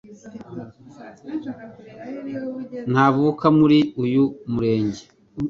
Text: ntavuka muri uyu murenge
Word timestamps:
ntavuka 2.91 3.45
muri 3.57 3.79
uyu 4.03 4.23
murenge 4.51 5.03